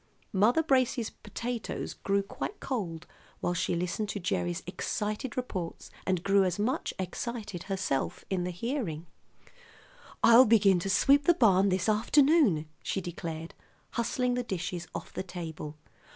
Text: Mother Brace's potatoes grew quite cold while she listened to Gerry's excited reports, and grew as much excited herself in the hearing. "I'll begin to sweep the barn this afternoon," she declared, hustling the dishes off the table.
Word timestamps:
Mother 0.33 0.63
Brace's 0.63 1.11
potatoes 1.11 1.93
grew 1.93 2.23
quite 2.23 2.59
cold 2.59 3.05
while 3.39 3.53
she 3.53 3.75
listened 3.75 4.09
to 4.09 4.19
Gerry's 4.19 4.63
excited 4.65 5.37
reports, 5.37 5.91
and 6.07 6.23
grew 6.23 6.43
as 6.43 6.57
much 6.57 6.91
excited 6.97 7.65
herself 7.69 8.25
in 8.27 8.43
the 8.43 8.49
hearing. 8.49 9.05
"I'll 10.23 10.45
begin 10.45 10.79
to 10.79 10.89
sweep 10.89 11.25
the 11.25 11.35
barn 11.35 11.69
this 11.69 11.87
afternoon," 11.87 12.67
she 12.81 12.99
declared, 12.99 13.53
hustling 13.91 14.33
the 14.33 14.41
dishes 14.41 14.87
off 14.95 15.13
the 15.13 15.21
table. 15.21 15.77